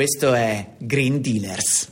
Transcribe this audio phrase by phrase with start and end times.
[0.00, 1.90] Questo è Green Dealers.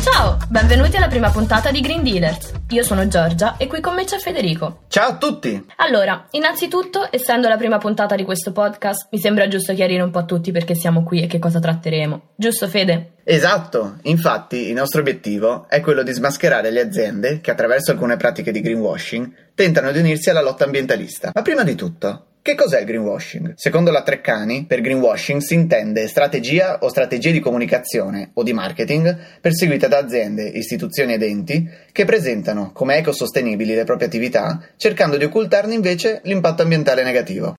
[0.00, 2.52] Ciao, benvenuti alla prima puntata di Green Dealers.
[2.68, 4.82] Io sono Giorgia e qui con me c'è Federico.
[4.86, 5.66] Ciao a tutti!
[5.78, 10.20] Allora, innanzitutto, essendo la prima puntata di questo podcast, mi sembra giusto chiarire un po'
[10.20, 12.20] a tutti perché siamo qui e che cosa tratteremo.
[12.36, 13.14] Giusto, Fede?
[13.30, 18.50] Esatto, infatti il nostro obiettivo è quello di smascherare le aziende che attraverso alcune pratiche
[18.50, 21.32] di greenwashing tentano di unirsi alla lotta ambientalista.
[21.34, 23.52] Ma prima di tutto, che cos'è il greenwashing?
[23.54, 29.14] Secondo la Treccani, per greenwashing si intende strategia o strategie di comunicazione o di marketing
[29.42, 35.24] perseguite da aziende, istituzioni ed enti che presentano come ecosostenibili le proprie attività, cercando di
[35.24, 37.56] occultarne invece l'impatto ambientale negativo.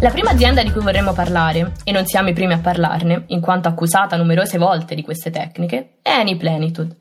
[0.00, 3.40] La prima azienda di cui vorremmo parlare, e non siamo i primi a parlarne, in
[3.40, 6.98] quanto accusata numerose volte di queste tecniche, è Anyplenitude.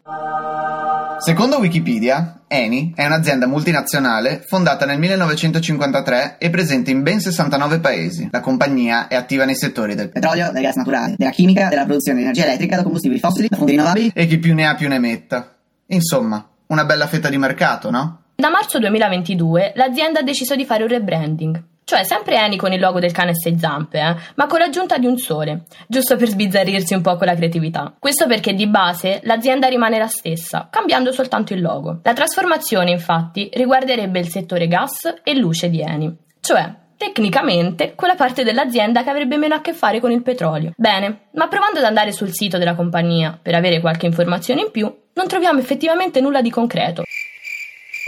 [1.19, 8.29] Secondo Wikipedia, Eni è un'azienda multinazionale fondata nel 1953 e presente in ben 69 paesi.
[8.31, 12.17] La compagnia è attiva nei settori del petrolio, del gas naturale, della chimica, della produzione
[12.17, 14.87] di energia elettrica da combustibili fossili, da fonti rinnovabili e chi più ne ha più
[14.87, 15.55] ne metta.
[15.85, 18.21] Insomma, una bella fetta di mercato, no?
[18.35, 21.63] Da marzo 2022 l'azienda ha deciso di fare un rebranding.
[21.89, 24.15] Cioè, sempre Eni con il logo del cane a sei zampe, eh?
[24.35, 27.95] ma con l'aggiunta di un sole, giusto per sbizzarrirsi un po' con la creatività.
[27.97, 32.01] Questo perché di base l'azienda rimane la stessa, cambiando soltanto il logo.
[32.03, 36.13] La trasformazione, infatti, riguarderebbe il settore gas e luce di Eni.
[36.41, 40.73] Cioè, tecnicamente quella parte dell'azienda che avrebbe meno a che fare con il petrolio.
[40.75, 44.93] Bene, ma provando ad andare sul sito della compagnia per avere qualche informazione in più,
[45.13, 47.03] non troviamo effettivamente nulla di concreto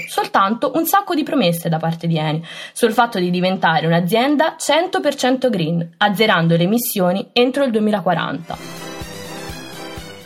[0.08, 5.50] soltanto un sacco di promesse da parte di Eni sul fatto di diventare un'azienda 100%
[5.50, 8.58] green, azzerando le emissioni entro il 2040.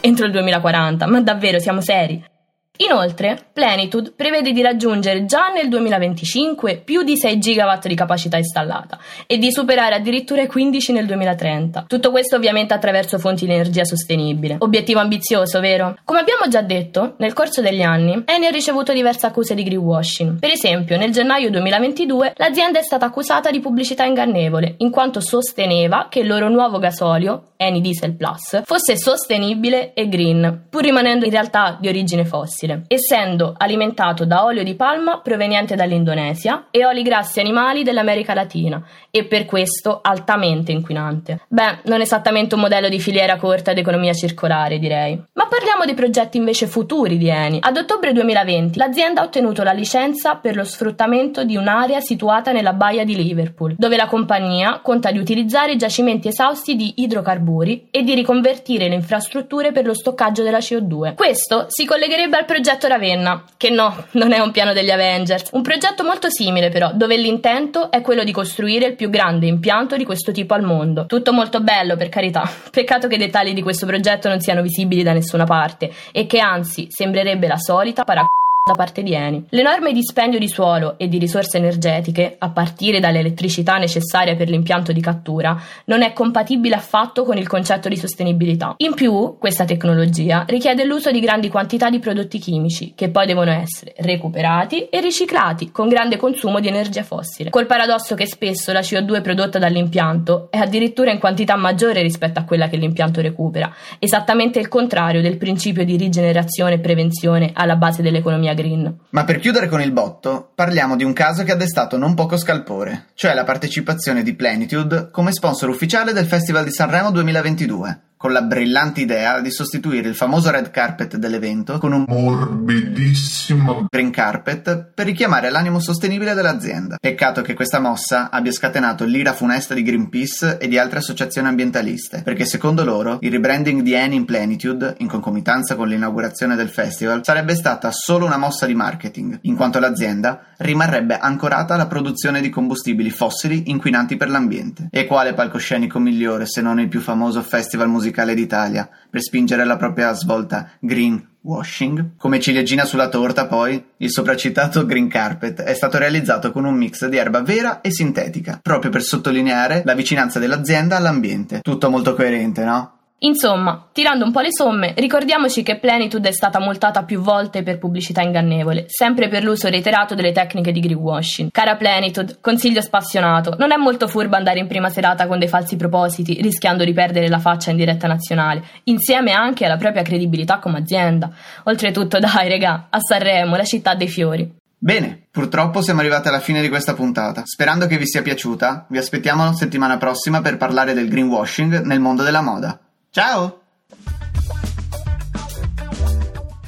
[0.02, 2.33] Entro il 2040, ma davvero siamo seri?
[2.78, 8.98] Inoltre, Plenitude prevede di raggiungere già nel 2025 più di 6 GW di capacità installata
[9.28, 11.86] e di superare addirittura i 15 nel 2030.
[11.88, 14.56] Tutto questo ovviamente attraverso fonti di energia sostenibile.
[14.58, 15.95] Obiettivo ambizioso, vero?
[16.04, 20.39] Come abbiamo già detto, nel corso degli anni Eni ha ricevuto diverse accuse di greenwashing.
[20.39, 26.08] Per esempio, nel gennaio 2022 l'azienda è stata accusata di pubblicità ingannevole, in quanto sosteneva
[26.10, 31.32] che il loro nuovo gasolio, Eni Diesel Plus, fosse sostenibile e green, pur rimanendo in
[31.32, 37.02] realtà di origine fossile fossile, essendo alimentato da olio di palma proveniente dall'Indonesia e oli
[37.04, 38.82] grassi animali dell'America Latina
[39.12, 41.42] e per questo altamente inquinante.
[41.48, 45.22] Beh, non esattamente un modello di filiera corta ed economia circolare, direi.
[45.34, 47.60] Ma parliamo dei progetti invece futuri di Eni.
[47.62, 52.74] Ad ottobre 2020 l'azienda ha ottenuto la licenza per lo sfruttamento di un'area situata nella
[52.74, 58.14] baia di Liverpool, dove la compagnia conta di utilizzare giacimenti esausti di idrocarburi e di
[58.14, 61.16] riconvertire le infrastrutture per lo stoccaggio della CO2.
[61.16, 65.64] Questo si collegherebbe al progetto Ravenna, che no, non è un piano degli Avengers, un
[65.64, 70.05] progetto molto simile però, dove l'intento è quello di costruire il più grande impianto di
[70.05, 71.08] questo tipo al mondo.
[71.08, 72.47] Tutto molto bello, per carità.
[72.69, 76.37] Peccato che i dettagli di questo progetto non siano visibili da nessuna parte e che
[76.37, 78.23] anzi sembrerebbe la solita para
[78.66, 79.44] da parte di Eni.
[79.50, 85.02] L'enorme dispendio di suolo e di risorse energetiche, a partire dall'elettricità necessaria per l'impianto di
[85.02, 88.76] cattura, non è compatibile affatto con il concetto di sostenibilità.
[88.78, 93.52] In più, questa tecnologia richiede l'uso di grandi quantità di prodotti chimici, che poi devono
[93.52, 97.50] essere recuperati e riciclati con grande consumo di energia fossile.
[97.50, 102.45] Col paradosso che spesso la CO2 prodotta dall'impianto è addirittura in quantità maggiore rispetto a
[102.45, 103.70] quella che l'impianto recupera,
[104.00, 108.99] esattamente il contrario del principio di rigenerazione e prevenzione alla base dell'economia green.
[109.09, 112.37] Ma per chiudere con il botto, parliamo di un caso che ha destato non poco
[112.37, 118.32] scalpore, cioè la partecipazione di Plenitude come sponsor ufficiale del Festival di Sanremo 2022 con
[118.32, 124.92] la brillante idea di sostituire il famoso red carpet dell'evento con un morbidissimo green carpet
[124.94, 126.95] per richiamare l'animo sostenibile dell'azienda.
[127.02, 132.22] Peccato che questa mossa abbia scatenato l'ira funesta di Greenpeace e di altre associazioni ambientaliste,
[132.24, 137.25] perché secondo loro il rebranding di Eni in Plenitude, in concomitanza con l'inaugurazione del festival,
[137.25, 142.47] sarebbe stata solo una mossa di marketing, in quanto l'azienda rimarrebbe ancorata alla produzione di
[142.47, 144.88] combustibili fossili inquinanti per l'ambiente.
[144.92, 149.65] E quale palcoscenico migliore se non il più famoso festival musicale musicale d'Italia per spingere
[149.65, 152.12] la propria svolta green washing.
[152.18, 157.06] Come ciliegina sulla torta, poi, il sopracitato green carpet è stato realizzato con un mix
[157.07, 161.60] di erba vera e sintetica, proprio per sottolineare la vicinanza dell'azienda all'ambiente.
[161.62, 162.93] Tutto molto coerente, no?
[163.19, 167.80] Insomma, tirando un po' le somme, ricordiamoci che Plenitude è stata multata più volte per
[167.80, 171.50] pubblicità ingannevole, sempre per l'uso reiterato delle tecniche di greenwashing.
[171.50, 175.77] Cara Plenitude, consiglio spassionato, non è molto furbo andare in prima serata con dei falsi
[175.77, 180.80] propositi, rischiando di perdere la faccia in diretta nazionale, insieme anche alla propria credibilità come
[180.80, 181.31] azienda.
[181.63, 184.62] Oltretutto, dai, regà, a Sanremo, la città dei fiori.
[184.77, 187.44] Bene, purtroppo siamo arrivati alla fine di questa puntata.
[187.45, 192.21] Sperando che vi sia piaciuta, vi aspettiamo settimana prossima per parlare del greenwashing nel mondo
[192.21, 192.77] della moda.
[193.15, 193.62] Ciao!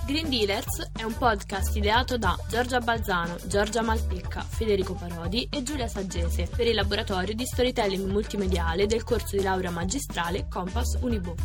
[0.05, 5.87] Green Dealers è un podcast ideato da Giorgia Balzano, Giorgia Malpicca, Federico Parodi e Giulia
[5.87, 11.35] Saggese per il laboratorio di storytelling multimediale del corso di laurea magistrale Compass Unibo.